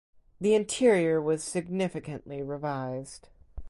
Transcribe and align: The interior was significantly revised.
The 0.39 0.55
interior 0.55 1.21
was 1.21 1.43
significantly 1.43 2.41
revised. 2.41 3.29